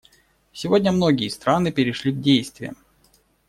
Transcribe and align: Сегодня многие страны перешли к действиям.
Сегодня 0.51 0.91
многие 0.91 1.27
страны 1.29 1.71
перешли 1.71 2.11
к 2.11 2.21
действиям. 2.21 2.75